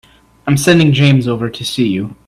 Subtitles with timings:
[0.47, 2.15] I'm sending James over to see you.